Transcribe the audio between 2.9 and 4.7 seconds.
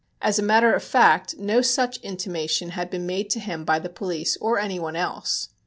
made to him by the police or